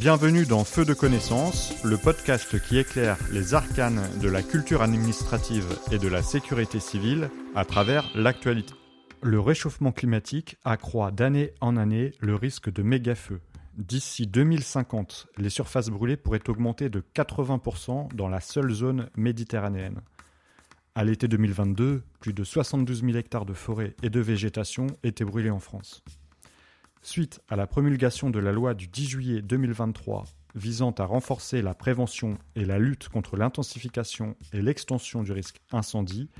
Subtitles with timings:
[0.00, 5.66] Bienvenue dans Feu de connaissance, le podcast qui éclaire les arcanes de la culture administrative
[5.90, 8.74] et de la sécurité civile à travers l'actualité.
[9.22, 13.40] Le réchauffement climatique accroît d'année en année le risque de méga-feux.
[13.76, 20.00] D'ici 2050, les surfaces brûlées pourraient augmenter de 80% dans la seule zone méditerranéenne.
[20.94, 25.50] À l'été 2022, plus de 72 000 hectares de forêt et de végétation étaient brûlés
[25.50, 26.04] en France.
[27.02, 30.24] Suite à la promulgation de la loi du 10 juillet 2023
[30.54, 36.30] visant à renforcer la prévention et la lutte contre l'intensification et l'extension du risque incendie,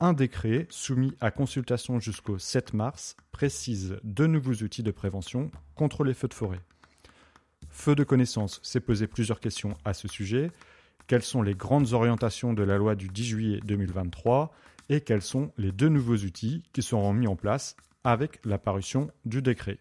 [0.00, 6.04] un décret soumis à consultation jusqu'au 7 mars précise de nouveaux outils de prévention contre
[6.04, 6.60] les feux de forêt.
[7.70, 10.50] Feu de connaissance s'est posé plusieurs questions à ce sujet
[11.08, 14.52] quelles sont les grandes orientations de la loi du 10 juillet 2023
[14.90, 17.76] et quels sont les deux nouveaux outils qui seront mis en place
[18.08, 19.76] avec la parution du décret.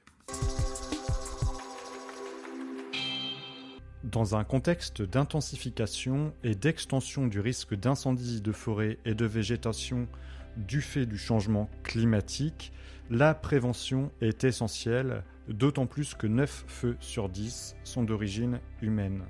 [4.04, 10.10] Dans un contexte d'intensification et d'extension du risque d'incendie de forêt et de végétation
[10.58, 12.74] du fait du changement climatique,
[13.10, 19.24] la prévention est essentielle, d'autant plus que 9 feux sur 10 sont d'origine humaine.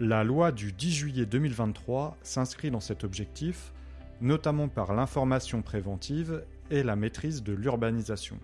[0.00, 3.74] La loi du 10 juillet 2023 s'inscrit dans cet objectif,
[4.22, 8.38] notamment par l'information préventive et la maîtrise de l'urbanisation.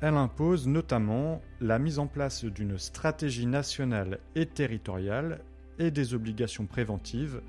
[0.00, 5.40] Elle impose notamment la mise en place d'une stratégie nationale et territoriale
[5.78, 7.40] et des obligations préventives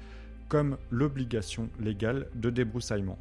[0.47, 3.19] comme l'obligation légale de débroussaillement.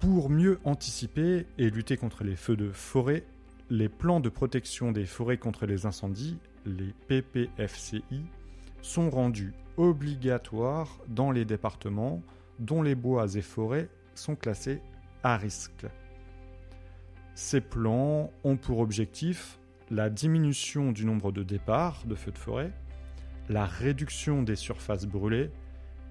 [0.00, 3.24] Pour mieux anticiper et lutter contre les feux de forêt,
[3.70, 8.22] les plans de protection des forêts contre les incendies, les PPFCI,
[8.82, 12.22] sont rendus obligatoires dans les départements
[12.60, 14.80] dont les bois et forêts sont classés
[15.22, 15.86] à risque.
[17.34, 19.58] Ces plans ont pour objectif
[19.90, 22.72] la diminution du nombre de départs de feux de forêt,
[23.48, 25.50] la réduction des surfaces brûlées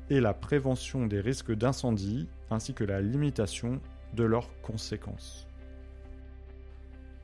[0.10, 3.80] et la prévention des risques d'incendie ainsi que la limitation
[4.16, 5.48] de leurs conséquences.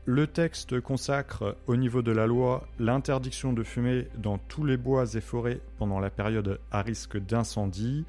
[0.08, 5.16] Le texte consacre au niveau de la loi l'interdiction de fumer dans tous les bois
[5.16, 8.06] et forêts pendant la période à risque d'incendie.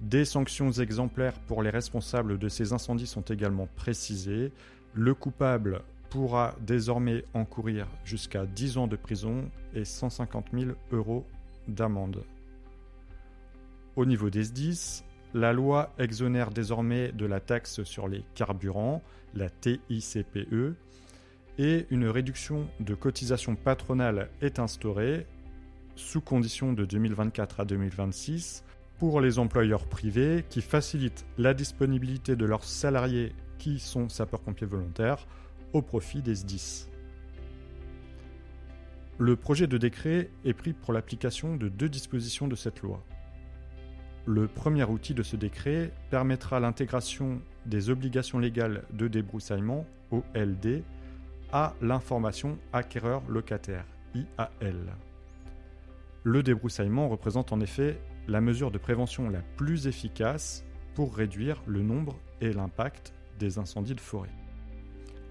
[0.00, 4.50] Des sanctions exemplaires pour les responsables de ces incendies sont également précisées.
[4.94, 11.26] Le coupable pourra désormais encourir jusqu'à 10 ans de prison et 150 000 euros
[11.68, 12.24] d'amende.
[13.94, 19.02] Au niveau des SDIS, la loi exonère désormais de la taxe sur les carburants,
[19.34, 20.74] la TICPE,
[21.58, 25.26] et une réduction de cotisation patronale est instaurée
[25.94, 28.64] sous condition de 2024 à 2026
[29.00, 35.26] pour les employeurs privés qui facilitent la disponibilité de leurs salariés qui sont sapeurs-pompiers volontaires
[35.72, 36.86] au profit des SDIS.
[39.16, 43.02] Le projet de décret est pris pour l'application de deux dispositions de cette loi.
[44.26, 50.82] Le premier outil de ce décret permettra l'intégration des obligations légales de débroussaillement, OLD,
[51.54, 54.94] à l'information acquéreur-locataire, IAL.
[56.22, 57.98] Le débroussaillement représente en effet
[58.28, 60.64] la mesure de prévention la plus efficace
[60.94, 64.30] pour réduire le nombre et l'impact des incendies de forêt.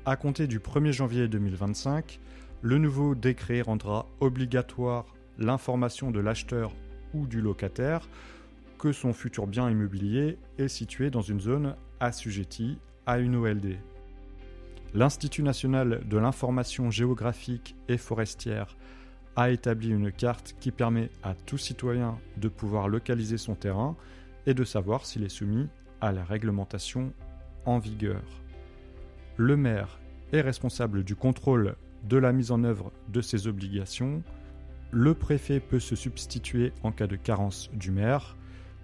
[0.06, 2.20] À compter du 1er janvier 2025,
[2.62, 5.06] le nouveau décret rendra obligatoire
[5.38, 6.74] l'information de l'acheteur
[7.14, 8.08] ou du locataire
[8.78, 13.78] que son futur bien immobilier est situé dans une zone assujettie à une OLD.
[14.94, 18.76] L'Institut national de l'information géographique et forestière
[19.36, 23.96] a établi une carte qui permet à tout citoyen de pouvoir localiser son terrain
[24.46, 25.68] et de savoir s'il est soumis
[26.02, 27.14] à la réglementation
[27.66, 28.24] en vigueur.
[29.38, 30.00] Le maire
[30.34, 34.24] est responsable du contrôle de la mise en œuvre de ses obligations.
[34.92, 38.36] Le préfet peut se substituer en cas de carence du maire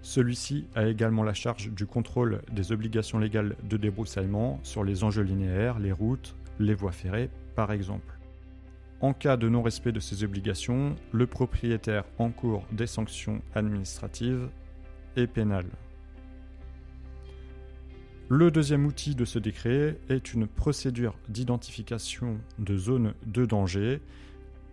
[0.06, 5.24] celui-ci a également la charge du contrôle des obligations légales de débroussaillement sur les enjeux
[5.24, 8.16] linéaires, les routes, les voies ferrées par exemple.
[9.00, 14.48] En cas de non-respect de ces obligations, le propriétaire encourt des sanctions administratives
[15.16, 15.70] et pénales.
[18.28, 24.00] Le deuxième outil de ce décret est une procédure d'identification de zones de danger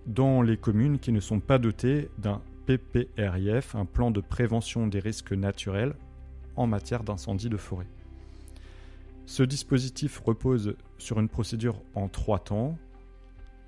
[0.07, 4.99] dans les communes qui ne sont pas dotées d'un PPRIF, un plan de prévention des
[4.99, 5.95] risques naturels
[6.55, 7.87] en matière d'incendie de forêt.
[9.25, 12.77] Ce dispositif repose sur une procédure en trois temps.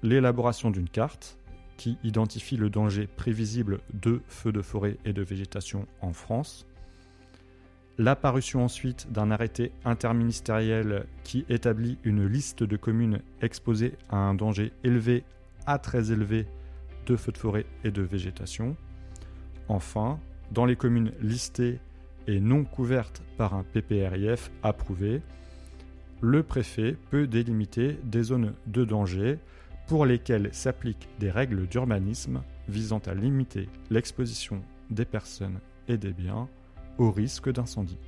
[0.06, 1.40] L'élaboration d'une carte
[1.78, 6.68] qui identifie le danger prévisible de feux de forêt et de végétation en France.
[7.98, 14.74] L'apparition ensuite d'un arrêté interministériel qui établit une liste de communes exposées à un danger
[14.84, 15.24] élevé
[15.66, 16.46] à très élevé
[17.08, 18.78] de feux de forêt et de végétation.
[19.70, 20.20] Enfin,
[20.52, 21.80] dans les communes listées
[22.28, 25.24] et non couvertes par un PPRIF approuvé,
[26.22, 29.40] le préfet peut délimiter des zones de danger
[29.88, 36.48] pour lesquelles s'appliquent des règles d'urbanisme visant à limiter l'exposition des personnes et des biens
[36.98, 38.00] au risque d'incendie.